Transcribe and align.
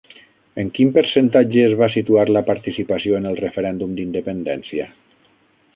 En 0.61 0.69
quin 0.77 0.93
percentatge 0.95 1.61
es 1.65 1.75
va 1.81 1.89
situar 1.97 2.23
la 2.37 2.43
participació 2.49 3.19
en 3.21 3.29
el 3.33 3.39
referèndum 3.43 3.95
d'independència? 3.99 4.89